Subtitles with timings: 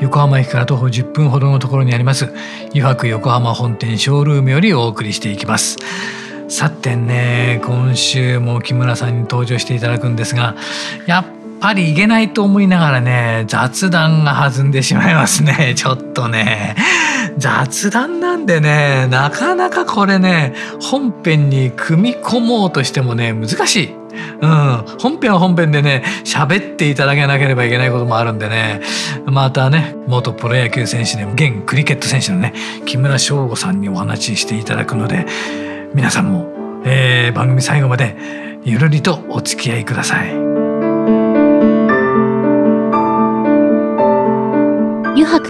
[0.00, 2.32] 横浜駅から徒歩10分ほどのところにあります
[2.72, 5.76] 湯泊横浜本店ショールームよりお送りしていきます。
[6.48, 10.56] さてね今週も木村さんに登場していただくんですが
[11.06, 15.74] やっぱりいけないと思いながらね雑談が弾んでしまいますね。
[15.76, 16.76] ちょっとね。
[17.38, 23.94] 雑談なんでねなかなかこれね本編に組み込もうとしてもね難しい。
[24.40, 28.80] うん、本編は本編でね喋っていただけなければいけないこともあるんでね。
[29.26, 32.52] またね元プロ野球選手で現クリケット選手のね
[32.86, 35.26] 木村翔吾さんにお話ししていただくので
[35.94, 36.46] 皆さんも、
[36.84, 38.16] えー、番組最後まで
[38.64, 40.47] ゆるりとお付き合いください。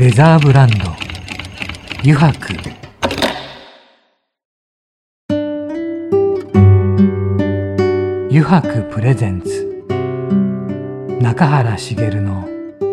[0.00, 0.76] レザーブランド。
[1.98, 2.54] 油白
[8.30, 9.84] 油白プレゼンツ。
[11.20, 12.48] 中原茂の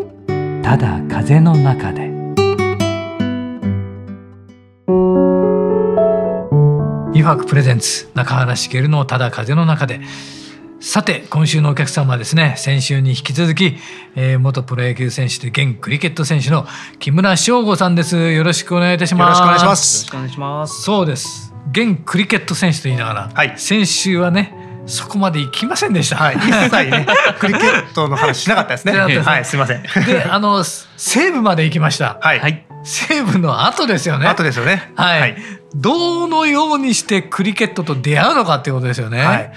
[0.61, 2.11] 「ただ風の中で」
[7.15, 8.11] 油白プレゼンツ。
[8.15, 10.01] 中原茂の「ただ風の中で」
[10.87, 13.75] さて今週のお客様はですね先週に引き続き、
[14.15, 16.65] えー、元プロ野球選手で現クリケット選手の
[16.99, 24.55] 木村翔吾さんですよろしくお願いいたしますよろしくお願いしますよろしくお願いしますそうです現クリケット選手と言いながら、はい、先週はね
[24.85, 26.15] そこまで行きませんでした。
[26.15, 27.05] はい、一切ね、
[27.41, 28.93] クリケットの話しなかったですね。
[28.97, 29.83] はい、すみません。
[30.05, 32.19] で、あの西武まで行きました。
[32.21, 32.65] はい。
[32.85, 34.29] 西武の後ですよね。
[34.29, 34.93] 後ですよね。
[34.95, 35.19] はい。
[35.19, 35.37] はい、
[35.75, 39.25] どのようにしてクリケットと出会うのかっていうことですよね。
[39.25, 39.51] はい。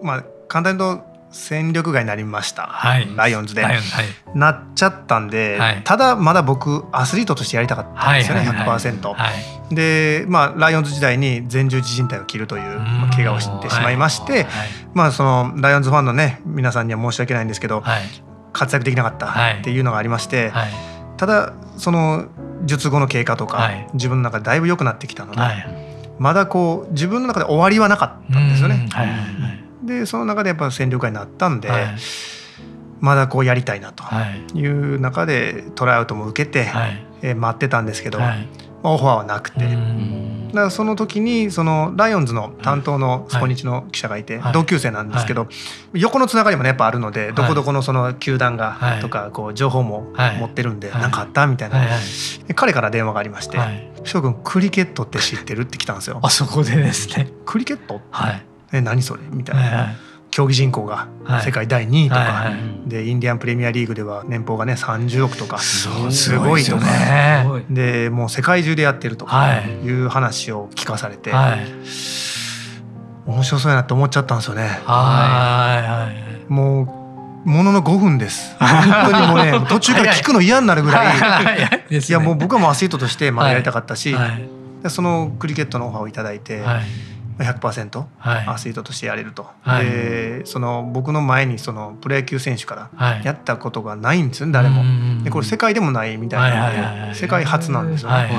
[0.00, 3.78] まあ簡単に言うと戦力外になりました、はい、ライオンズで、はい、
[4.34, 9.12] なっちゃったんで、はい、ただまだ僕アスリートとしてやりたかったんですよね、はいはいはい、100%。
[9.12, 9.30] は
[9.70, 14.46] い、で、まあ、ライオンズ時代に前十字靭帯を切るという、まあ、怪我をしてしまいまして、
[14.94, 17.82] まあ、そのライオンズファンのね皆さんには申し訳ないんですけど、
[18.52, 20.52] 活躍できなかったっていうのがありまして、
[21.18, 22.26] ただその
[22.64, 25.40] 術後の経過とか、自分の中でだいぶ良くなってきたので、
[26.18, 28.88] まだこう自分の中で終わりはなかったんですよね。
[28.90, 31.96] はいはいはいでその中でやっぱ戦力外になったんで、はい、
[33.00, 34.04] まだこうやりたいなと
[34.54, 34.66] い。
[34.66, 38.48] う中でトライアウトも受けて、はい、えー、待ってたんですけど、はい、
[38.82, 39.58] オファーはなくて。
[40.48, 45.46] だからその時にそのライオンズの担当のスポニチの記者がいて、同級生なんですけど、
[45.92, 51.78] 横のつながりもねやっぱあるのでどこどこのその球団がとかこう情報も持ってるんで何かあったみたいな、
[52.54, 53.58] 彼から電話がありまして
[54.04, 56.18] 「翔くんクリケットって知ってる?」って来たんですよ。
[56.22, 57.28] あそこでですね。
[57.44, 58.42] クリケット、はい
[58.72, 59.22] え何それ？
[59.30, 59.96] みたいな、はいはい、
[60.30, 61.08] 競技人口が
[61.44, 65.58] 世界第2位とか、はいはい、でインディアンプレミアリーグでは年俸がね30億とか。
[65.58, 65.88] す
[66.38, 66.86] ごいとか。
[67.70, 71.66] でもう世界中でやってるという話を聞かされて、はい、
[73.26, 74.80] 面白そうやなって思っちゃったんですよね。
[74.84, 76.12] は
[76.48, 76.82] い、も
[77.44, 78.54] うものの5分です。
[78.58, 78.68] 本
[79.10, 81.16] 当にもうね 途中から聞くの嫌になるぐらい。
[81.90, 84.14] いやもう僕はもうアスリートとしてまだやりたかったし、
[84.88, 86.62] そのクリケットのオファーを頂いて。
[87.38, 95.22] 100%アスリートとしてやれると、はい、でその僕の前にそのプロ野球選手からやったことがないんですよね誰も。
[95.22, 98.10] でこれ世界でもないみたいなので世界初なんですよ。
[98.10, 98.14] ね。
[98.14, 98.32] はいは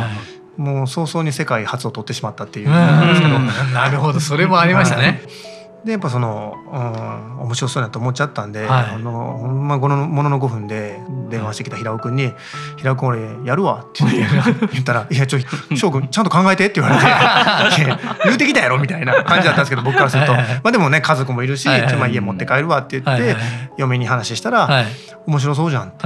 [0.58, 0.62] い。
[0.62, 3.40] もう早々に世界初を取ってしまったっていうなんですけど。
[3.74, 5.22] なるほどそれもありましたね。
[5.86, 12.34] でやっぱその、うん、面白そうなと思っちゃったんで、はい、あのまこのものの5分で電話してきた平尾君に
[12.78, 14.04] 「平尾君俺やるわ」って
[14.74, 15.40] 言ったら「いやちょ
[15.76, 17.86] 翔くんちゃんと考えて」って言われて
[18.26, 20.34] 「言うてきたやろ」みたいな感じだったんですけど僕からすると。
[20.34, 23.36] まあでもね家族もいるし、家持って帰るわって言って、
[23.78, 24.86] 嫁に話したら、はい
[25.28, 26.06] 「面白そうじゃん」って、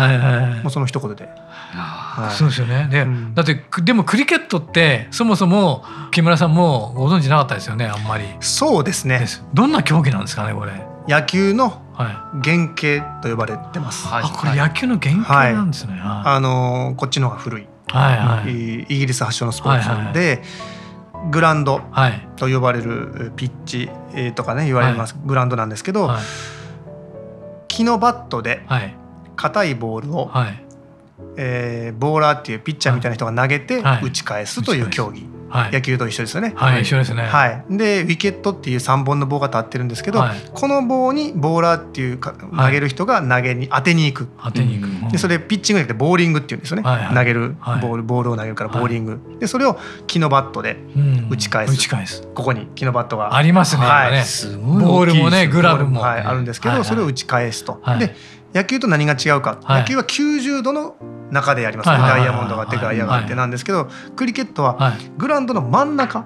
[0.63, 1.29] もうその一言で。
[1.75, 2.87] はい、そうですよね。
[2.91, 8.25] で、うん、だってでもクリケットってそもそも木村さんもご存知なかったですよねあんまり。
[8.39, 9.25] そうですね。
[9.53, 17.67] どんな競技なんですかねこれ野球の原型と呼ばれてます、はい、あこれ野球の原型なんですね、はい、あのこっちの方が古い。
[17.87, 20.33] はいはい、イギリス発祥のスポーツで、はいは
[21.27, 21.81] い、グランド
[22.37, 23.89] と呼ばれるピッチ
[24.33, 26.23] とかね言われます、はい、グランドなんですけど、はい、
[27.67, 28.65] 木のバットで
[29.35, 30.65] 硬いボールを、はい、
[31.37, 35.27] えー、ボーラーっていうピッチャーみたいな人が投げて打ち返すという競技。
[35.53, 36.53] はい、野球と一緒ですよね。
[36.55, 37.21] はい、一緒ですね。
[37.21, 37.63] はい。
[37.69, 44.29] で、ウィケットっていう三本の棒が立ってるんですけど、はい、この棒にボーラーっていうか投げる人が投げに当てに行く。
[44.43, 45.11] 当てに行く。
[45.11, 46.83] で、それピッチングじゃなくてボーリングっていうんですよね。
[46.83, 49.19] はいはい、投げるボールボールを投げるからボーリング。
[49.39, 50.77] で、それを木のバットで
[51.29, 51.73] 打ち返す。
[51.73, 52.27] 打ち返す。
[52.33, 53.85] ここに木のバットがありますね。
[53.85, 54.23] はい。
[54.23, 57.79] すごいボールもね、グラブも、はい、あるんですけど、それを打ち返すと。
[57.99, 58.15] で、
[58.55, 59.59] 野球と何が違うか。
[59.63, 60.95] 野球は90度の
[61.33, 66.25] 中でやりますね、ダイヤモンドがあって外野があってなんですけど、クリケットはグラウンドの真ん中、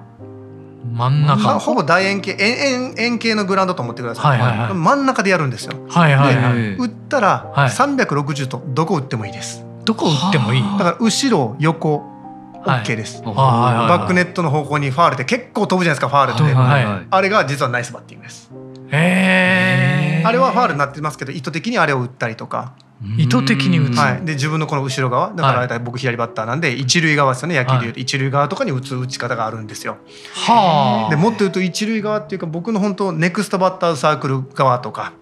[0.92, 1.58] 真ん中？
[1.58, 9.64] ほぼ楕円形円円形のグラウンドと思ってください、真ん中でやるんですよ、はいはいはい、打ったら360とどこ打ってもいいです。
[9.84, 10.62] どこ打ってもいい？
[10.62, 12.04] だから後ろ横
[12.64, 13.34] OK です、はい、
[13.88, 18.50] バックネットの方向にファールって結構飛ぶじゃないですかファールって、はいはい、あれが実はナイスバッティングです。
[18.90, 22.74] へえあれはファールになってますけど意図的にあれを打ったりとか
[23.16, 28.00] 意図的に打つ、はい、で自分のこの後ろ側だから僕左バッターなんで一塁側ですよね野球でいうと。
[28.00, 29.98] 一塁側とかに打つ打ち方があるんですよ。
[30.34, 35.12] はあ、でもっと言うと一塁側っていうか僕の本当ネクストバッターズサークル側とか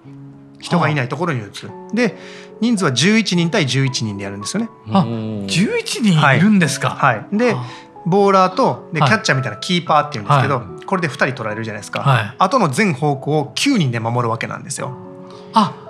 [0.59, 1.71] 人がいないところに打つ。
[1.93, 2.17] で
[2.63, 4.71] 人数は11人対11人でやるんですよね。
[4.91, 5.47] あ11
[6.03, 6.91] 人いるんですか？
[6.91, 7.55] はい、はい、で
[8.07, 14.97] ボーラーとでキャッチャーみたいなキーパーっていうんですけど、はい、これで2人取られるじゃないですか、はい、後の全方向を9人で守るわけなんですよ。
[15.53, 15.86] あ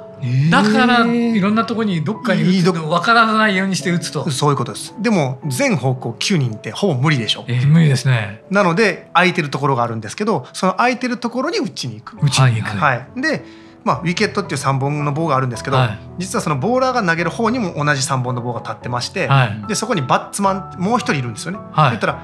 [0.51, 4.31] だからいろんなところにどっかに打つの分からないようにして打つと。
[4.31, 4.95] そういうことです。
[4.99, 8.43] でも全方向9人ってほぼ無理でしょ、えー、無理ですね。
[8.51, 12.25] なので空いてるところがあるんですけどその空いてるところに打ちに行く。
[12.25, 13.45] 打ちに行く、はい、で
[13.85, 21.59] まあ、ウィケットっていう3本の棒があるんですけど、はい、実はそのボーラーが投げる方にも同じ3本の棒が立ってまして、はい、でそこにバッツマンもう一人いるんですよね。
[21.71, 22.21] はい、言ったら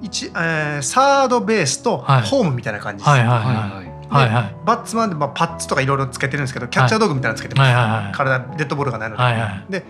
[0.00, 3.10] 一、えー、サードベースとホームみたいな感じです。
[3.10, 9.84] はいはいはいはいはい、バッツマンで、まあ、パッツとかいろいろつけてるんですけどキャッチャー道具みたいなのつけてます、はいはいはい、体デッドボールがないので、はいはい、で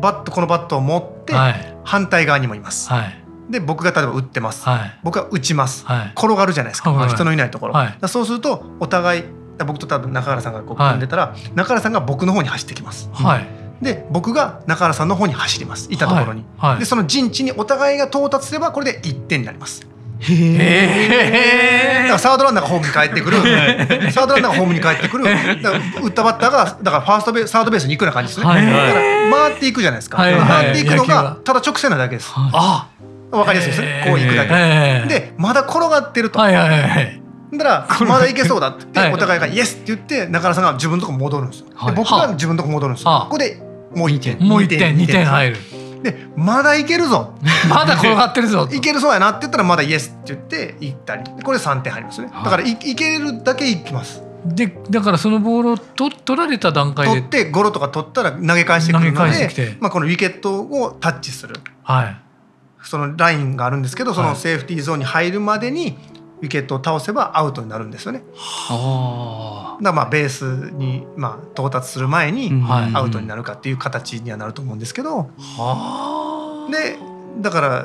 [0.00, 1.34] バットこのバットを持って
[1.84, 3.14] 反対側にもいます、はい、
[3.50, 9.24] で僕が例えば打ってます、はい、僕は打ちます、はい、転がるじゃないですか、はい、人のいないところ、はい、そうするとお互い
[9.66, 13.46] 僕と多分中原さんがこう組んでたら、中原さんが僕の方に走ってきます、はい、
[13.84, 15.88] で僕が中原さんの方に走ります。
[15.92, 16.44] いたところに、
[16.78, 19.86] でその陣地にお互いが到達すればこれで1点になります
[20.22, 22.18] へえ。
[22.18, 23.38] サードランナーがホームに帰ってくる。
[24.12, 25.24] サードランナーがホームに帰ってくる。
[25.24, 28.46] 打ったバッターがだからファーストベサードベースに行くような感じですね。
[28.46, 30.18] だから回っていくじゃないですか。
[30.18, 32.30] 回っていくのがただ直線なだけです。
[32.36, 32.88] あ、
[33.30, 34.04] わかりやすいですね。
[34.06, 35.08] こう行くだけ。
[35.08, 36.38] でまだ転がってると。
[36.38, 37.22] はいはいはい。
[37.52, 41.66] だからまだいけそうだってお互いがイエスって言って中原さんが自分のとこ戻るんですよ。
[41.86, 43.20] で僕が自分のとこ戻るんですよ。
[43.24, 43.60] ここで
[43.94, 44.38] もう1点。
[44.38, 45.56] もう1点2点入る。
[46.02, 47.34] でまだいけるぞ。
[47.68, 51.24] まだ転がってるぞ いけるそうやなって言ったらまだイエスって言って行ったり。
[51.42, 52.30] これ3点入りますね。
[52.32, 54.22] だからいいけるだけいきます。
[54.44, 57.12] でだからそのボールをと取られた段階で。
[57.12, 61.54] 取ってゴロとか取ったら投げ返してくるので、まあ、このウィケットをタッチする、
[61.84, 62.16] はい、
[62.82, 65.96] そのラインがあるんですけどそのセーフティーゾーンに入るまでに
[66.42, 68.24] ウィケットを倒せばアウトになるんですよね。
[68.34, 76.98] はあ、だまあベースにまあ到達する前にアウトになるかっていう形にはなると思うんですけど、はあ、で
[77.40, 77.84] だから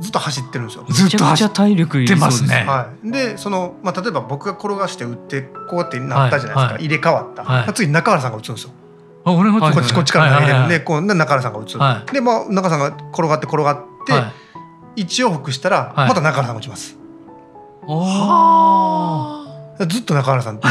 [0.00, 0.86] ずっと走ってるんですよ。
[0.88, 2.64] ずっと走って力いますね。
[2.66, 3.10] はい。
[3.10, 6.60] で、そのまあ例えば僕が転がして打ってこうやってなったじゃないですか。
[6.60, 7.44] はいはい、入れ替わった。
[7.44, 8.70] はい、次中原さんが打つんですよ。
[9.22, 11.76] あ、俺もこっちこっちから投げてるんで、こう中原さんが打つ。
[11.76, 14.32] はい、で、まあ中原さんが転がって転がって、は
[14.96, 16.99] い、一往復したらまた中原さんが打ちます。
[19.86, 20.60] ずっと中原さん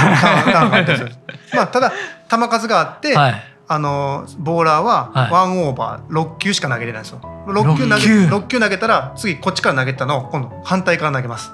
[1.53, 1.91] まあただ
[2.29, 7.21] 球数があって、はい、あのボーラーはワンオーバー6球しか投げれないんですよ。
[7.47, 8.03] 6球投げ
[8.35, 11.51] 6, 球投げたら次こっちから投げたのを今度反対から投げます。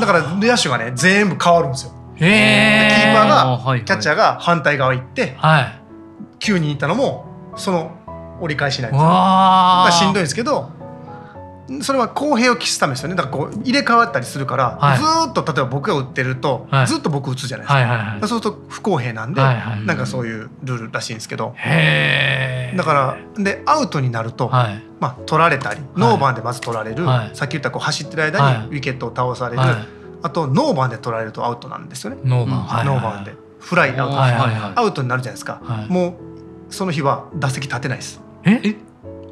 [0.00, 1.92] だから野手がね全部変わるんですよ。
[2.18, 5.80] キーパーがキャッチャーが反対側行って、はい、
[6.40, 7.26] 9人いたのも
[7.56, 7.92] その
[8.40, 10.08] 折り返しないんですよ。
[10.08, 10.70] しんどいんですけど
[11.80, 13.14] それは公平を期すためですよね。
[13.14, 21.54] だからこう入れ替わったりするから、はい、ずっと例えば僕が打ってると、はい、ずっと僕打つじゃないですか、はいはいはい、そうすると不公平なんで、はいはい、なんかそういうルールらしいんですけど。
[22.76, 29.62] だからでアウトになると、まあ、取られたりノーバンでまず取られる、さっき言ったこう走ってる間にウィケットを倒される、
[30.22, 32.18] あとノーバンで取られるとアウトなんですよね。
[32.24, 33.34] ノーバン,、ノーバンで。
[33.60, 36.14] フライアウト、はいはいはい、アウトになるじゃないですか、もう
[36.74, 38.20] その日は打席立てないです。
[38.44, 38.60] え？
[38.62, 38.76] え？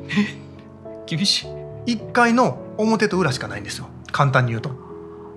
[1.07, 3.87] 厳しい1回の表と裏しかないんですよ。
[4.12, 4.71] 簡単に言うと。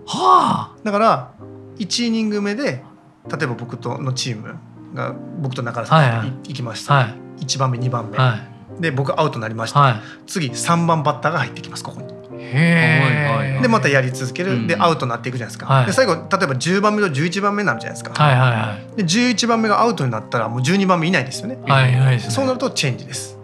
[0.07, 1.31] はあ、だから
[1.77, 2.83] 1イニング目で
[3.29, 4.55] 例えば僕とのチーム
[4.93, 7.03] が僕と中原さんが行きました、は
[7.39, 8.37] い、1番目2番目、は
[8.77, 9.95] い、で僕アウトになりました、はい、
[10.27, 12.15] 次3番バッターが入ってきますここに。
[12.37, 22.19] へでまたやり続ける、うん、でアウトになっていくじゃないですか、はい、で最後例えば10番目と11番目になるじゃないですか、はいはいはい、で11番目がアウトになったらもう12番目いないですよね,、はいはい、ね。
[22.19, 23.34] そうなるとチェンジです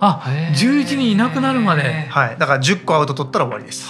[0.00, 0.22] あ
[0.54, 2.06] 11人いなくなるまで。
[2.08, 2.36] はい。
[2.38, 3.88] だから10個アウト取ったら終わりです。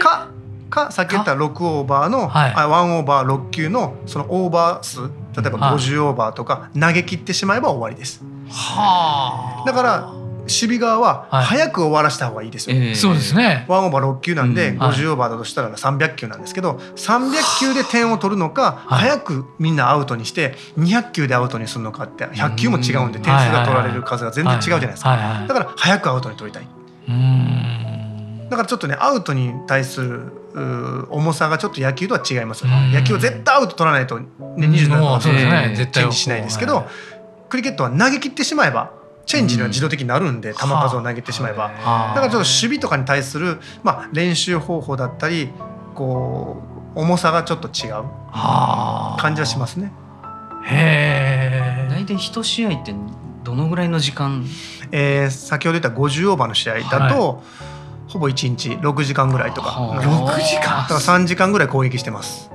[0.00, 0.28] か
[0.74, 5.02] かさっき言った6オーバーの、はい、あ1オーバー6球のそのオーバー数
[5.40, 8.22] 例えば50オーバーとか投げ切ってしまえば終わりです。
[8.50, 12.92] はあ、だから守備側は早く終わらせた方がいいですよ、はいえ。
[12.92, 13.64] ー、そうですね。
[13.68, 25.44] ワンオーバー6球なんで50オーバーだとしたら300球なんですけど300球で点を取るのか早くみんなアウトにして200球でアウトにするのかって100球も違うんで点数が取られる数が全然違うじゃないですか。
[25.48, 26.68] だから早くアウトに取りたい。
[28.50, 30.32] だからちょっとねアウトに対する
[31.10, 32.92] 重さがちょっと野球とは違いますよね。
[32.94, 36.86] 野球は絶対アウト取らないと、ね、27個チェンジしないですけど
[37.48, 38.92] クリケットは投げ切ってしまえば
[39.26, 45.50] チェンジは自動的になるんで、球数を投げてしまえば、だからちょっと守備とかに対する、まあ、練習方法だったり
[45.94, 46.62] こ
[46.94, 48.04] う重さがちょっと違う
[49.18, 49.92] 感じはしますね。
[50.64, 51.88] へえ。
[51.90, 52.94] 大体一試合って
[53.42, 54.44] どのぐらいの時間？
[54.92, 57.42] えー、先ほど言った50オーバーの試合だと、は
[58.08, 59.70] い、ほぼ1日6時間ぐらいとか。
[59.70, 60.82] 6時間？
[60.82, 62.50] だから3時間ぐらい攻撃してます。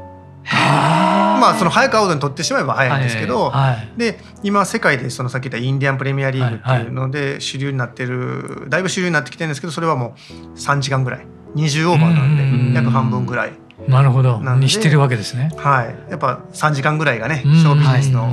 [0.70, 11.26] まあその早くアウトに取ってしまえば早いんですけど、はい、で今世界でそのさっき言ったインディアンプレミアリーグっていうので主流になってるだいぶ主流になってきてるんですけどそれはもう3時間ぐらい。
[11.56, 13.54] 20オーバーなんで約半分ぐらい
[13.88, 14.40] なるほど。
[14.58, 15.52] にしてるわけですね。
[15.58, 15.96] はい。
[16.12, 18.30] やっぱ3時間ぐらいがねショービジネスの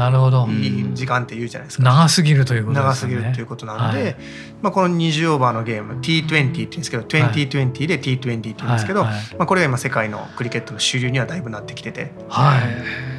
[0.50, 0.66] い。
[0.66, 1.84] い時間っていうじゃないですか。
[1.84, 2.84] 長すぎるということですね。
[2.84, 4.16] 長すぎるということなんで、はい、
[4.62, 9.10] まあ、この20オーバーのゲーム T20 って言うんですけど2020で T20 って言うんですけど、ま
[9.40, 12.58] あ、これが今世界のクリケットの主流にはだいぶなってきてて、は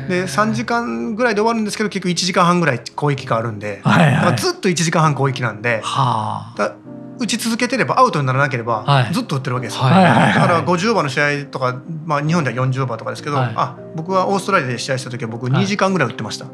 [0.08, 6.76] い、で3時間ぐらいで終わるんですけど結局1時間半ぐらい攻撃があるんで、はいはい、ずっと1時間半攻撃なんで、はあ、
[7.20, 16.52] 打ち続けてればアウトにならなければずっと打ってるわけですよ、はい、だから50オーバーの試合とか、まあ、日本では40オーバーとかですけど、はい、あ僕はオーストラリアで試合した時は僕2時間ぐらい打ってました、は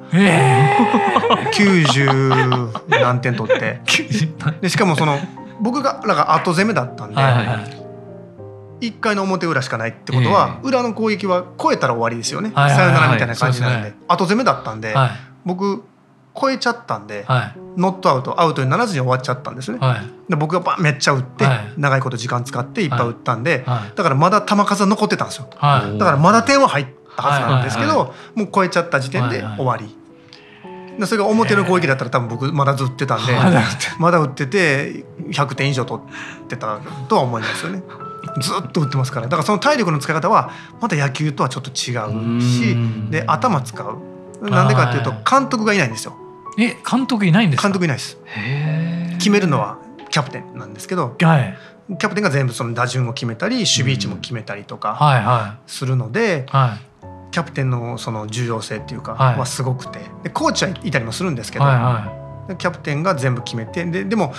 [1.52, 3.82] い、90何点取って。
[4.62, 5.20] でしかもその
[5.60, 7.84] 僕がなんか後攻めだったんで、はいはいはい。
[8.88, 15.12] 1回の表裏しかないってことは、えー、裏の攻撃は超えたら終わりですよね、はいはいはい、さよならみたいな感じなんで、ね、後攻めだったんで、はい、
[15.46, 15.86] 僕
[16.40, 23.64] 超えちゃったんで、はい、ノットアウトアウトにならずに終わっちゃったんですね、はい、で僕がバめっちゃ打って、はい、長いこと時間使っていっぱい打ったんで、
[23.96, 29.96] だからまだ球数は残ってたんですよ、だからまだ点は入ったはずなんですけど、もう超えちゃった時点で終わり、
[31.00, 33.34] でそれが表の攻撃だったら多分僕まだずっ打ってたんで、
[34.00, 37.84] まだ打ってて100点以上取ってたとは思いますよね。
[38.42, 39.28] ずっと打ってますから。
[39.28, 41.94] だからその体力の使い方はまた野球とはちょっと違
[42.38, 42.76] うし
[43.12, 43.98] で頭使う。
[44.42, 46.18] なんでかっていうと監督がいないんですよ
[46.58, 48.18] え監督いないんです監督いないです。
[49.18, 49.78] 決めるのは
[50.10, 51.58] キャプテンなんですけど、はい、
[51.98, 60.00] キャプテンが全部その打順を決めたり守備位置も決めたりとかするので、はい、キャプテンのその重要性っていうかはすごくて。
[60.24, 64.34] でコーチはいたりもするんですけど、はいはい、キャプテンが全部決めてででも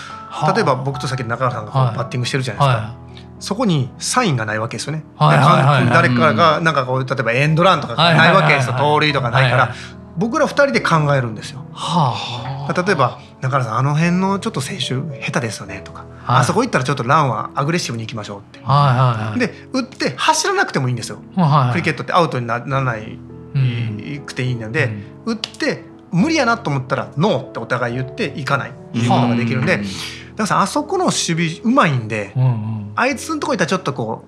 [0.54, 2.82] 例えば僕とさっき中原さんがこうバッティングしてるじゃないですか。
[2.82, 3.04] はい。
[3.40, 5.04] そこにサインがないわけですよね。
[5.18, 8.74] 誰かがなんかこう例えばエンドランとかないわけですよ。
[8.74, 9.74] 盗塁とかないから、
[10.16, 11.64] 僕ら2人で考えるんですよ。
[11.72, 18.60] はあ、例えば中原さんあの辺のちょっと選手下手ですよねとか、はい、あそこ行ったらちょっとランはアグレッシブに行きましょうって。
[18.60, 18.66] はい
[18.98, 21.18] はいはい、で打って走らなくてもいいんですよ。
[21.36, 23.18] はいはい、クリケットってアウトにならない、
[23.54, 24.90] うん、くていいので、
[25.26, 29.88] うん、打って無理やなと思ったらノーってお互い言って行かないっていうことができるんで、だか
[30.36, 34.24] らさあそこの守備うまいんで、うんうん、あいつのとこ行ったらちょっとこ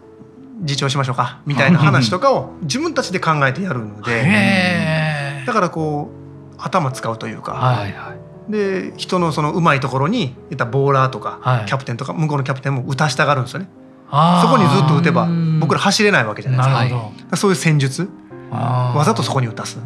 [0.61, 4.23] う自重しましょうかみたいな話とかを自分たちで考えてやるので
[5.47, 8.15] だからこう頭使うというか、はいは
[8.49, 13.69] い、で人のそのうまいところにいったボーラーとか、はい、キャプテンとか向こうのキャプテンも打たしたがるんですよね。
[14.09, 15.29] そこにずっと打てば
[15.61, 17.37] 僕ら走れないわけじゃないですか。
[17.37, 18.09] そういう戦術
[18.51, 19.79] わざとそこに打たす。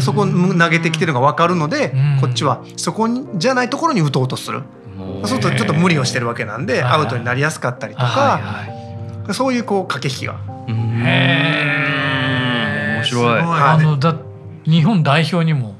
[0.00, 4.62] そこ投げてきてるのが分かるのでこっちはそこにじゃないところに打とうとする。
[4.96, 8.40] そうするとちょっと無理をしてるわけなんでアウトになりやすかったりとか
[9.32, 10.34] そういうこう駆け引きが。
[10.68, 10.72] へ
[12.94, 13.40] え面白い。
[13.42, 14.14] あのだ
[14.68, 15.74] 日本代表にも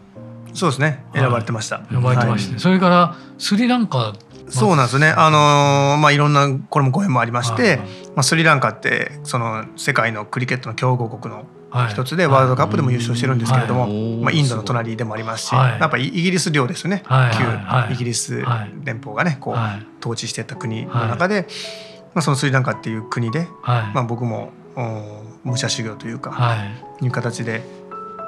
[0.55, 1.05] そうですね。
[1.15, 1.83] 選ばれてました。
[1.91, 4.15] 選ばれてました、はい、それからスリランカ
[4.49, 5.09] そうなんですね。
[5.09, 7.77] あのー、まあいろんなこれもご縁もありまして、
[8.17, 11.45] まあスリランカってその世界のクリケットの強豪国の
[11.91, 13.87] 一つでワールドカップでも優勝してるんですけれども、
[14.23, 17.03] まあインドの隣でもありますし、やっぱイギリス領ですね。
[17.89, 18.43] 旧イギリス
[18.85, 19.55] 連邦がねこう
[20.01, 21.47] 統治してた国の中で。
[22.15, 24.51] まあ、そのスリランカっていう国で、はい、まあ、僕も
[25.45, 26.57] 武者修行というか、は
[27.03, 27.63] い、いう形で、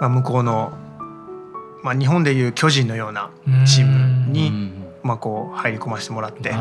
[0.00, 0.72] まあ、向こうの、
[1.82, 3.30] まあ、日本でいう巨人のような
[3.66, 6.52] チームにまあ、こう入り込ませてもらって。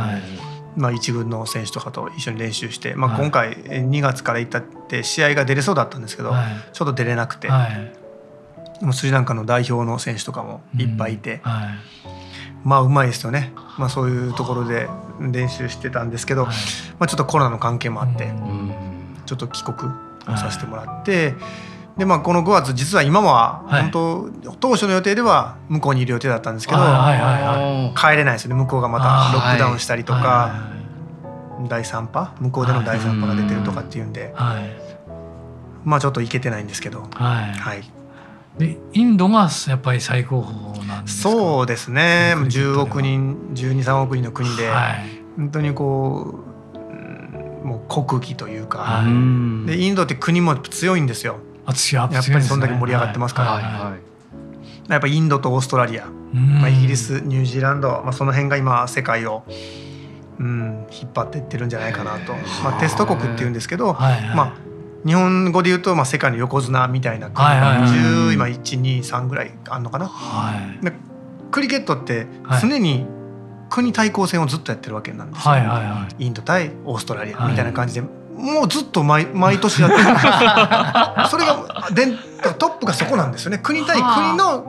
[0.75, 6.31] まあ、一軍の選手とかと一緒に練習して、まあ、今回2月から行ったって試合が出れそうだったんですけど、
[6.73, 7.49] ちょっと出れなくて、
[8.79, 11.41] もうスリランカの代表の選手とかもいっぱいいて、
[12.63, 14.87] まあうまいですよね、まあ、そういうところで
[15.19, 16.51] 練習してたんですけど、ま
[16.99, 18.31] あ、ちょっとコロナの関係もあって、
[19.25, 19.91] ちょっと帰国
[20.31, 21.33] をさせてもらって。
[21.99, 28.55] でまあ、この5月実は今は本当、当初の予定では向こうにいる予定だったんですけど、帰れないですよね。
[28.55, 30.71] 向こうがまたロックダウンしたりとか、
[31.67, 32.33] 第3波？
[32.39, 34.33] 向こうでの第3波が出てるとかっていうんで、
[35.83, 37.83] まあちょっと行けてないんですけど、はい。
[38.57, 42.33] でインドがやっぱり最高峰なんですそうですね。
[42.37, 44.71] 10億人123億人の国で、
[45.35, 46.39] 本当にこ
[47.63, 49.03] うもう国技というか、
[49.65, 51.39] でインドって国も強いんですよ。
[52.15, 59.43] やっぱりそんだけ盛り上がってますから、はいはい、やっぱインドとオーストラリア、まあ、イギリスニュージーランド、まあ、その辺が今世界を、
[60.39, 62.33] うん、引っ張っていってるんじゃないかなと、
[62.63, 64.53] まあ、テスト国っていうんですけど、はいはい、まあ、
[65.05, 70.07] 日本語で言うと、まあ、世界の横綱みたいな国が10今123ぐらいあるのかな。
[70.07, 70.93] はい、で
[71.51, 72.27] クリケットって
[72.61, 73.05] 常に
[73.69, 78.07] 国対抗戦をずっとやってるわけなんですよ、はいはいはい、インド対オーストラリアみたいな感じで、
[78.39, 80.03] もうずっと毎毎年やってる。
[81.29, 82.07] それがで
[82.57, 83.59] トップがそこなんですよね。
[83.59, 84.65] 国対国の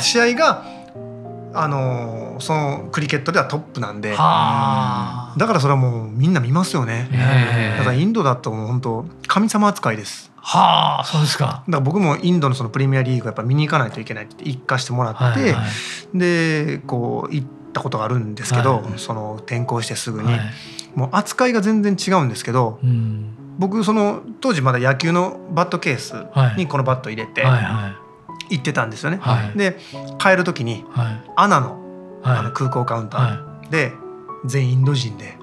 [0.00, 4.12] 試合が、はい、あのそのクリケットではトップなんで。
[4.12, 7.08] だからそれはもうみんな見ますよね。
[7.78, 10.32] だからインドだと本当神様扱いです。
[10.40, 11.44] はあそうですか。
[11.44, 15.64] だから僕もインドのそのプレミアリーグやっぱ見に行かないといけないって行かしてもらって、はいは
[16.14, 20.40] い、でこう行ったことがあるんですけど、はい、その転校してすぐに、はい
[20.94, 26.14] もう扱いが全然違うんですけど、うん、僕その当時まだ野球のバットケース
[26.56, 27.44] にこのバット入れて
[28.50, 29.18] 行ってたんですよね。
[29.20, 29.78] はい、で
[30.18, 30.84] 帰る時に、
[31.36, 31.78] アナの,、
[32.22, 33.92] あの空港カウンターで
[34.44, 35.36] 全員インド人で,、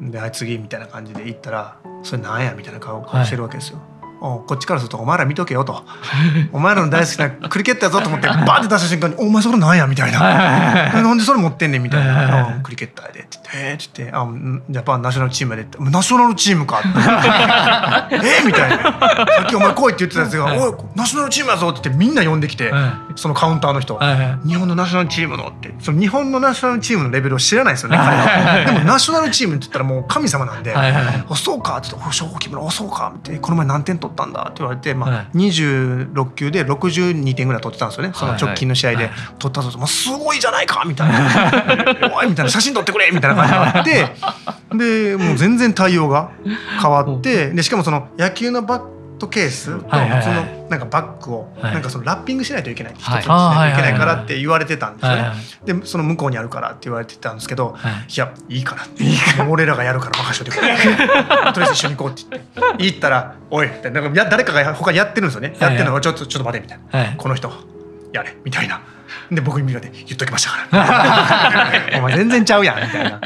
[0.00, 3.78] であい次みたいな感じで行ったらそれなんやみたいな顔してるわけですよ。
[4.22, 5.84] こっちからすると「お前ら見とけよ」と
[6.52, 10.20] 「お前らの大好きなクリケットやぞ」と思ってバーって出した瞬間に「お前それなんや」みたいな
[11.02, 14.26] 「なんでそれ持ってんねん」みたいな「クリケッターで」って言って「えっ?」って言って「あ
[14.70, 16.88] ジャパンナショナルチームで」って「ナショナルチームか」って
[18.22, 22.72] 「えみたいな「さっきお前来い」って言ってたやつが「おいナショナルチームやぞ」って言ってみんな呼んできて
[23.16, 23.98] そのカウンターの人
[24.46, 25.72] 「日本のナショナルチームの」って。
[25.82, 28.64] その日本のナショナルチームのレベルを知らないですよね彼は。
[28.64, 34.94] でもナショナルチームって言ったらもう神様なんで「あそうか」って言って「小木村あそうか」って「この前何点取ったんだ」って言われて。
[34.94, 38.12] まあ、26球で62点ぐらい取ってたんですよね。
[38.14, 39.10] その直近の試合で。
[39.38, 44.12] 取ったぞ、まあ、すごいじゃないかみたいな「おい!」みたいな「写真撮ってくれ!」みたいな感じがあって。
[44.76, 46.30] でもう全然対応が
[46.80, 48.82] 変わって でしかもその野球のバッ
[49.22, 55.80] トケースと普通のなんかバッグをなんかそのラッピングしないといけない一つにしないといけないからって言われてたんですよね。
[55.80, 57.76] でその向こうにあるからって言われてたんですけど、
[58.08, 58.18] い。
[58.18, 59.04] やいいからって。
[59.48, 60.74] 俺らがやるから任せといてくれ。
[61.54, 62.84] とりあえず一緒に行こうって言って。
[62.84, 65.54] 行ったら「おい」ってなんかや誰かが他にやってるんですよね。
[65.60, 67.52] やってるのがちょっとちょっと待てみたいな、この人
[68.12, 68.82] やれみたいな。
[69.30, 71.98] で僕に見られて言っときましたから。
[71.98, 73.20] お前全然ちゃうやんみたいな。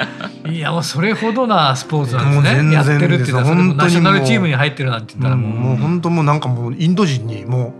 [0.51, 2.75] いやもうそれほどなスポーツなんですね。
[2.75, 7.75] やってるっていうのは本当ナショナルチームに入ってるなんて言ったらもう、もう本当もうなんかもうインド人にも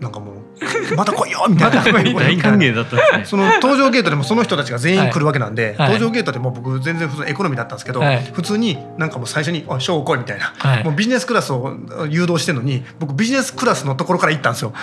[0.00, 1.82] うなんかもうまた来いよみたいな。
[1.82, 1.92] 大
[2.38, 11.76] 歓迎だったんですねその搭乗ゲートでもその人たちが全員来るわけなんで、はい、搭乗ゲートでも僕全然普通エコノミーだったんですけど、はい、普通になんかもう最初に「おいショー来い」みたいな、はい、もうビジネスクラスを
[12.08, 14.72] 誘導してるのに僕ビジネスクラスのところから行ったんですよ。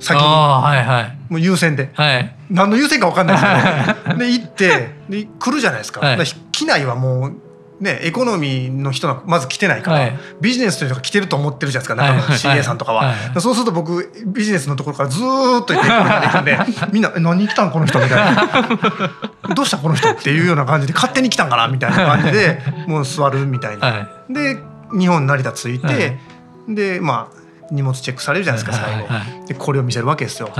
[0.00, 6.18] 先に、はいはい、もう優先で、はい、何の優先か分かんないですけど で行ってで来るじゃないですか,、はい、
[6.52, 7.32] 機内はもう
[7.80, 12.02] ね、エコノミーの人がまず来てないから、はい、ビジネスという人が来てると思ってるじゃないですか。
[12.02, 13.28] 中の CA さんとかは、はい。
[13.28, 16.58] はい、そうすると僕ビジネスのところからずっと行って行くんで
[16.92, 18.48] みんな「何来たんこの人」みたいな
[19.54, 24.08] 「どうしたこの人」っていうような感じで勝手に来たんかなみたいな感じでもう座るみたいな。
[24.28, 24.58] で
[24.98, 26.18] 日本成田着いて、
[26.66, 27.37] でまあ
[27.70, 30.52] 荷物チェックされるじゃないですか最後、でこれを見せるわけですよ、だ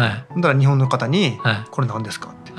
[0.48, 1.38] から日本の方に
[1.70, 2.52] 「これ何ですか?」って、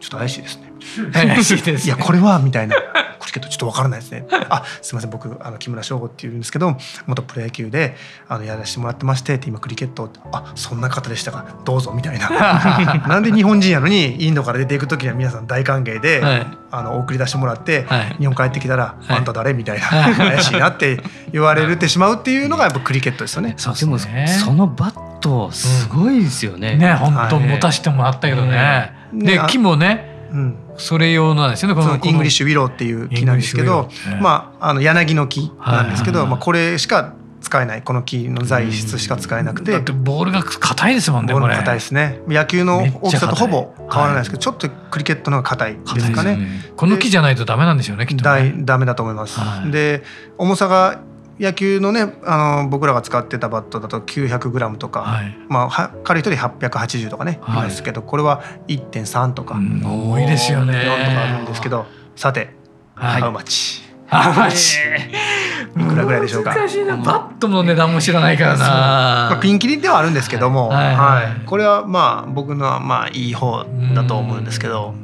[0.00, 0.72] ちょっと怪しいですね」
[1.12, 2.76] 怪しいです、いやこれはみたいな
[3.22, 4.26] クリケットちょっとわからないですね。
[4.50, 7.94] あすみません僕あの木村昇吾っていうんですけど元プロ野球で
[8.28, 11.62] あのやらせてもらってましてって今クリケットあそんな方でしたか。
[11.64, 12.28] どうぞみたいな。
[13.08, 19.54] なんで日本人やのにインドから出ていく時には皆さん大歓迎で、はい、あの送り出してもらって、はい、日本帰ってきたら、あんた誰？
[19.54, 19.86] みたいな。
[20.14, 21.00] 怪しいなって
[21.32, 23.54] 言われてしまうっていうのがやっぱクリケットですよね。
[23.56, 24.08] そうでもそ
[24.52, 26.72] のバットすごいですよね。
[26.72, 28.92] うん、ね本当持たせてもらったけどね。
[29.12, 33.88] で木もねうん、それ用なんですよねこのイングリッシュウィローっていう木なんですけど、
[34.20, 42.20] まあ、あの柳の木なんですけど、まあ、これしか使えないこの木の材質しか使えなくて、だってボールが硬いですもんねボール硬いですね。
[42.28, 48.54] 野球の大きさとほぼ変わらないですけど、はい、ちょっとクリケットの方が硬いですかね、ね、この木じゃないとダメなんでしょうねきっとね。
[48.58, 50.04] ダメだと思います、はい、で
[50.38, 51.00] 重さが
[51.42, 60.72] 野球のねあの僕らが使ってたバットだと 900g とか、はい、まあ軽い人で880とかね、はい、いますけどこれは1.3とか、うん、多いですよね。
[60.72, 62.54] 4とかあるんですけどさて、
[62.94, 63.82] はい、ハウマチ。
[64.06, 64.78] ハウマチ。
[65.74, 66.54] いくらぐらいでしょうか？
[66.54, 66.96] 難しいな。
[66.96, 74.94] バットの値段も知らないからな、まあ、ピンキリではあるんですけども、はい、はい、これはまあ僕のはまあいい方だと思うんですけど。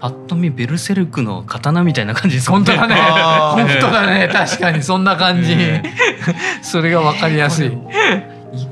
[0.00, 2.94] パッと見ベルセルクの刀みたいな感じです本当だね。
[2.94, 4.28] 本当だね。
[4.32, 5.56] 確かにそんな感じ、
[6.62, 7.68] それがわかりやすい。
[7.68, 7.70] い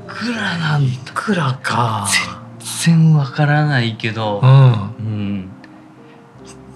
[0.07, 2.07] くらなんいくらか
[2.85, 5.51] 全然わからないけど、うん、うん、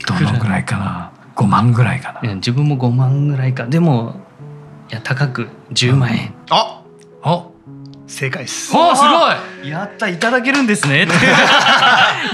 [0.07, 1.11] どのぐらいかな。
[1.35, 2.35] 5万ぐらいかな。
[2.35, 3.65] 自分も5万ぐらいか。
[3.65, 4.15] でも
[4.91, 6.83] いや高く10万円、うん、あ
[7.21, 7.48] あ
[8.09, 8.75] 正解です。
[8.75, 9.69] おすごい。
[9.69, 11.07] やったいただけるんです ね。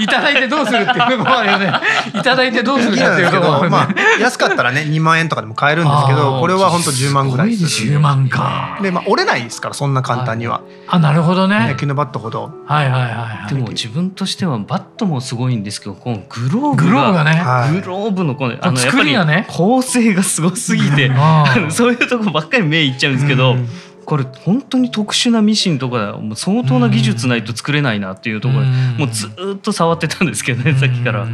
[0.00, 1.72] いただいてどうするっていうところよね。
[2.14, 7.98] いただいてどうするかっていうところ、まあ安かったらね2万円とかでも買えるんですけど、これは本当10万ぐらいする。
[7.98, 8.78] 10万か。
[8.80, 10.62] でまあ折れないですからそんな簡単には。
[10.88, 11.66] あなるほどね。
[11.68, 12.50] 野球のバットほど。
[12.66, 13.54] はいはいはい。
[13.54, 19.14] でも自分としてはバットもすごいんですけど、このグローブががね、グローブのこのあのやっぱり
[19.46, 21.10] 構成がすごすぎて、
[21.68, 23.56] そういうとこばっかり目いっちゃうんですけど。
[24.06, 28.66] これ本当に特殊なミシンとかもう相当な技術ないと作れないなっていうところで
[28.98, 31.26] もうずっと触ってたんですけどねさっきから。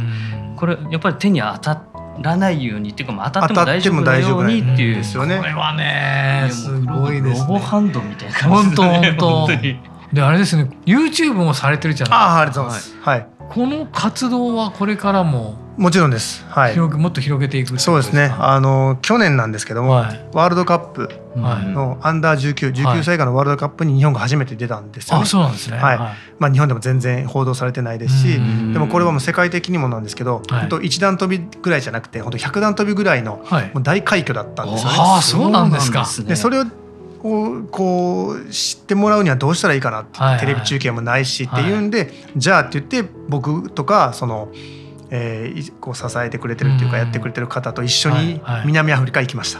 [0.55, 1.83] これやっぱり手に当た
[2.21, 5.03] らないようにっていうか当たっても大丈夫なようにっていう。
[5.03, 9.25] これはねすごいです、ね、ロボハンドみたいな感じで、ね、本当。
[9.35, 12.37] 本当であれですね YouTube もされてるじゃないですか。
[12.37, 16.43] あありがとうございます、はい、この活動はこれからももちろんです。
[16.49, 16.77] はい。
[16.77, 18.33] もっと広げていくそうですね。
[18.39, 25.23] あの去年なんですけども、はい、ワールドカップのアンダー19、19歳以下のワールドカップに日本が初めて出たんですよね。
[25.23, 25.77] あ、そうなんですね。
[25.77, 25.97] はい。
[26.39, 28.39] まあ日本でも全然報道されてないですし、
[28.73, 34.97] でもこれはもう世界的にもなんですけど、本当一段跳びぐらいじゃなくて、本当百段跳びぐらいのもう大快挙だったんですよね。
[34.99, 36.07] ああ、そうなんですか。
[36.25, 36.65] でそれを
[37.23, 44.49] をこう知ってもらうにはどうしたらいいかなって、はいはい、テレビ中継もないしっていうんで、はい、じゃあって言って僕とかその
[45.15, 49.59] えー、こう支えてくれてるっていうかやってくれてる方と一緒に南アフリカ行きました。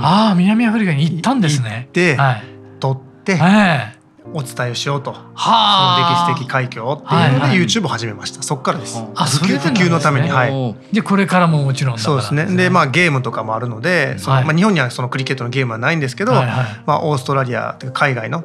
[0.00, 1.82] ああ南アフリカに行ったんですね。
[1.86, 2.44] 行って、はい、
[2.80, 3.97] 撮って、はい、
[4.34, 5.14] お伝えしようと。
[5.14, 8.42] その歴史的快挙をっていうので YouTube を始めました。
[8.42, 9.02] そこからです。
[9.14, 10.28] あそれ普及のために。
[10.28, 10.76] はい。
[10.92, 12.46] でこれからももちろんそうですね。
[12.46, 18.44] でまあゲームとかもあるのでその、まあ、日本にはそのクリケットのゲームはないんですけど、まあ、オーストラリアというか海外の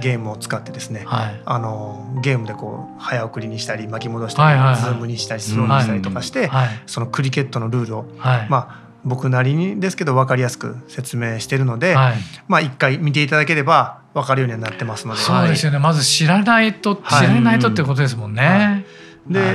[0.00, 6.50] ゲームを使ってですね、あのゲームでこう早送りにしたり巻き戻したり、ズームにしたりスローにしたりとかして、
[6.86, 8.04] そのクリケットのルールを、
[8.48, 12.14] まあ僕なりにですけど分かりやすく説明してるので、はい、
[12.48, 15.20] まあ一回見ていただければ分かるようになってますので。
[15.20, 18.42] そうですよね、まず知らないと知らないとってことですもんね。
[18.42, 18.76] は
[19.30, 19.32] い。
[19.32, 19.50] で、はい、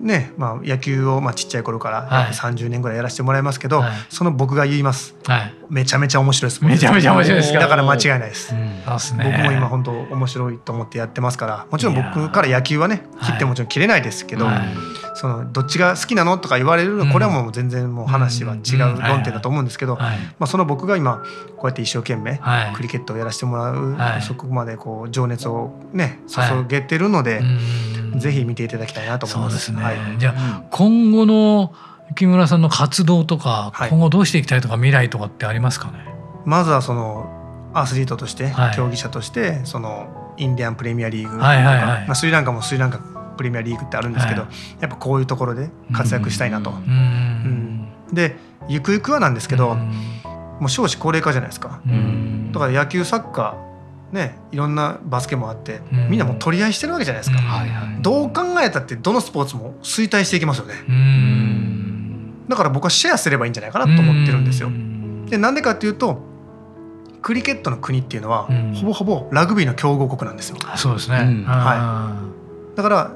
[0.00, 6.64] ねまあ、野球を、まあ、ちっちゃい頃から30年ぐらいやらせてもらいますけど、はい、その僕が言います、はい、めちゃめちゃ面白いです。
[6.64, 8.82] めちゃめちゃ面白いですだから間違いないです、うん、
[9.18, 11.66] 僕も今本当面白いと思ってやってますから。
[11.70, 14.46] もちろん僕から野球はね切ってもちろん切れないですけど、
[15.14, 21.22] そのどっちが好きなのとか言われるのこれはもう全然もう話は違う論点だと思うんですけど、まあ、その僕が今
[21.56, 22.40] こうやって一生懸命
[22.74, 27.42] クリケットをやらせてもらう、そこまでこう情熱をね注げてるので、
[28.16, 29.58] ぜひ見ていただきたいなと思います。
[29.58, 31.72] すねはい、じゃあ今後の
[32.16, 36.04] 木村さんの活動とか、今後どうしていきたいとか未来とかってありますかね？
[36.44, 42.98] まずはそのアスリートとして、競技者としてそのインディアンプレミアリーグとか、はいはいはい、まあ、スリランカもスリランカ
[43.36, 46.70] プレミアリーグってあるんですけど、はい、やっぱこういうところで活躍したいなと。
[46.70, 48.36] うん、で
[48.68, 51.80] ゆくゆくはなんですけど、もう少子高齢化じゃないですか。
[52.52, 53.67] だから野球サッカー
[54.12, 57.38] ね、いろんなバスケもあって、みんなもう取り合いしてるわけじゃないですか、
[58.00, 60.74] どう考えたってどのスポーツも衰退していきますよね。
[62.48, 64.70] だから僕はシェアすればいいんじゃないかなと思ってるんですよ。
[65.28, 66.22] でなんでかっていうと
[67.20, 70.56] クリケットの国っていうのは、ほぼほぼラグビーの強豪国なんですよ。
[70.76, 72.16] そうですね、は
[72.72, 73.12] い、だから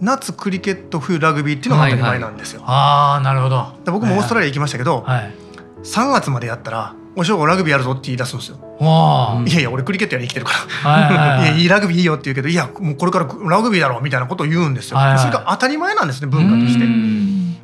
[0.00, 2.60] 夏クリケット冬ラグビーっていうのが当たり前なんですよ。
[2.60, 3.66] はいはい、ああなるほど。
[3.86, 5.34] 僕もオーストラリア行きましたけど、はい、
[5.82, 8.58] 3月までやったら「おしょうラグビーやるぞ」って言い出すんですよ。
[8.78, 10.52] いやいや俺クリケットやりに来てるか
[10.84, 11.42] ら。
[11.42, 14.98] いやいいラグビーいいよって言うけどいやもうこれからラグビーだろうみたいなことを言うんですよ。
[14.98, 16.86] はいはい、それが当たり前なんですね文化として。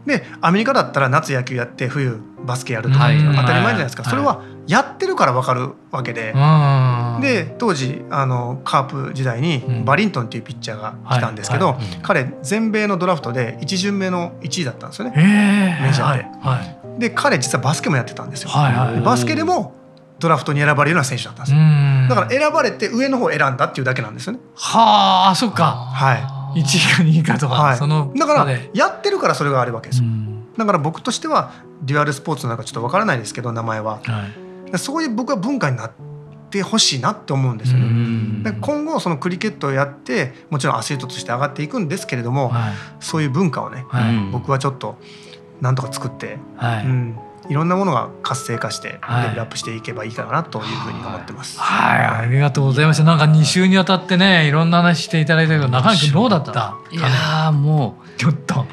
[0.07, 6.35] でアメリカだったら夏野球やって冬バスケやるとか当たり前じゃないですか、それはやってるから分かるわけで、
[7.21, 17.09] で当時あのカープ時代にバリントンっていうピッチャーが来たんですけど、彼全米のドラフトで1巡目の1位だったんですよね、メジャーで。
[17.09, 18.51] で彼実はバスケもやってたんですよ。
[19.05, 19.77] バスケでも
[20.23, 21.59] ドラフトに選ばれるような選手だったんですよ。
[22.09, 24.39] だから選ばれて上の方を選んだっていうだけなんですよね。
[24.55, 25.65] はあそっか。
[25.65, 26.61] はい。
[26.61, 30.09] 1位か2位かとか、はい、そのだからやってるからそれがあるわけですよ。
[30.57, 34.29] だから僕としてはデュアルスポーツなんかちょっとわからないですけど名前は、は
[34.73, 35.93] い、そういう僕は文化になっ
[36.51, 38.53] てほしいなって思うんですよね。
[38.61, 44.99] 今後そのクリケットをやってもちろんアスリートとして上がっていくんですけれども、はい、そういう文化をね、はい、僕はちょっと
[45.63, 47.19] なんとか作って、はい、うん、
[47.53, 51.61] いろんなものが活性化してレベルアップしていけばいいかなというふうに思ってます。
[51.61, 53.05] はい、はい、ありがとうございました。
[53.05, 56.79] なんか2週にわたってね、いろんな話していただいたけど、中井君どうだった？
[56.91, 58.65] いやもうちょっと。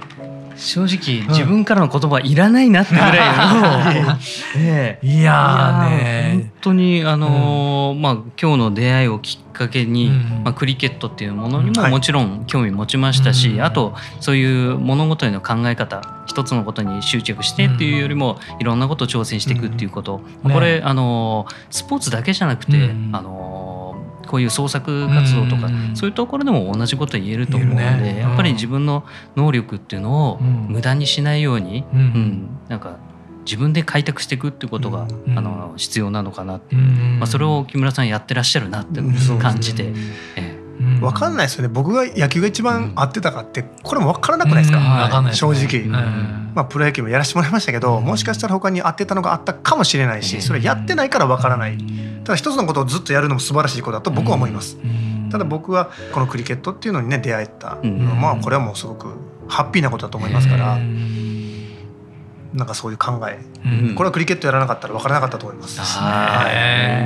[0.59, 4.17] 正直自分からの言葉いらないなってぐらいの、
[4.57, 23.88] え え、いやね本当にあのーうん、まあ今日の出会いをきっかけに、うん、まあ、クリケットっていうものにももちろん興味持ちましたし、はい、あとそういう物事への考え方一つのことに執着してっていうよりも、いろんなことを挑戦していくっていうこと、ね、これあのスポーツだけじゃなくて、あの
[24.29, 29.03] こういう創作活動とか、そういうところでも同じこと言えると思うので、ね、やっぱり自分の
[29.35, 32.97] 能力っていうのを無駄にしないように、うん、うん、なんか
[33.43, 36.75] 自分で開拓していくっていうことが、うん、あの必要なのかなって。
[36.75, 36.81] いう、
[37.17, 39.01] まあ、それを木村さんやってらっしゃるなって
[39.41, 39.91] 感じて。
[40.35, 40.58] ええ
[40.99, 41.67] 分かんないですよね。
[41.69, 45.85] 僕が野球が一番合ってたかってこれも分からなくないですか、はい、正直、
[46.53, 51.77] まあ、プロ野球もやらせてもらいましたけどもしかしたら他に合ってたのがあったかもしれないしそれやってないから分からない。
[52.23, 54.77] ただ一つのことをずっとやるのも素晴らしいことだと僕は思います。
[55.31, 59.07] ただ僕はこのクリケットっていうのにね出会えたまあこれはもうすごく
[59.47, 60.77] ハッピーなことだと思いますから。
[62.53, 65.79] なんかそういう考え、うん、これはクリケットやらなかったら分からなかったと思います。
[65.79, 66.49] は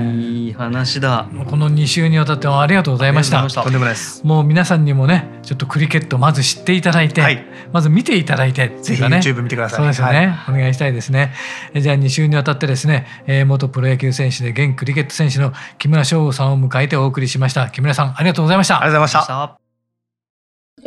[0.02, 1.28] い、いい話だ。
[1.50, 3.46] この2週にわたってありがとうございました。
[3.48, 4.26] とんでもないです。
[4.26, 9.78] もう皆さんにもね、ちょっとクリケットまず知っていただいて、はい、まず見ていただいて、ぜひ YouTube 見てください。
[9.78, 11.34] そうですよね、はい、お願いしたいですね。
[11.76, 17.70] じゃあ2週にわたってですね、えー、元プロ野球選手で現クリケット選手の木村翔吾さんを迎えてお送りしました。
[17.70, 18.82] 木村さんありがとうございました。
[18.82, 19.58] ありがとうございま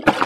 [0.08, 0.25] した。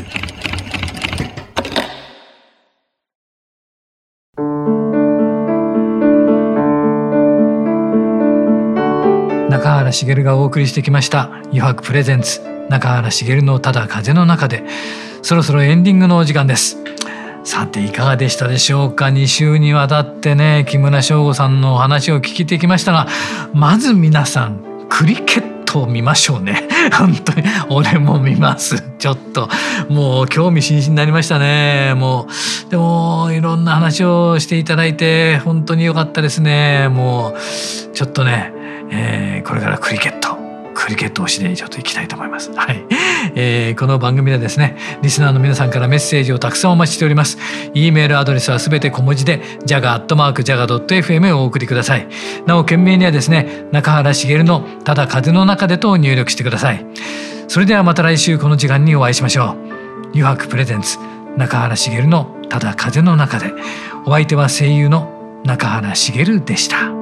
[9.91, 12.41] 原茂がお送りしてきました「余白プレゼンツ。
[12.69, 14.63] 中原茂のただ風の中で」
[15.21, 16.77] そろそろエンディングのお時間です。
[17.43, 23.07] さていかがでしたでしょうか？2週にわたってね木村翔吾さんのお話を聞いてきましたが
[23.53, 26.67] まず皆さんクリケットを見ましょうね。
[26.97, 28.81] 本当に俺も見ます。
[28.97, 29.49] ちょっと。
[29.89, 31.95] もう興味津々になりましたね。
[31.95, 32.27] も
[32.67, 36.87] うでもいろんな話をしていただいて本当に良かったですね。
[36.87, 38.53] もうちょっとね
[38.91, 40.41] えー、これからクリケット
[40.73, 42.51] クリケット推しでちょっと行きたいと思います。
[42.53, 42.85] はい、
[43.35, 47.37] えー、この番組でですね、リスナーの皆さんからメッセージをたくさんお待ちしております。
[47.73, 52.07] e メールアドレスはすべて小文字で、jaga.jaga.fm をお送りください。
[52.45, 56.85] なお、件名にはですね、中原茂のただ風の中でと入力してください。
[57.47, 60.07] それではまた来週この時間にお会いしましょう。
[60.13, 60.97] 油白プレゼンツ
[61.37, 63.53] 中原茂のただ風の中で。
[64.05, 67.00] お相手は声優の中原茂でした。